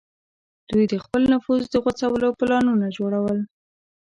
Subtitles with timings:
[0.71, 3.39] دوی د خپل نفوذ د غځولو پلانونه جوړول.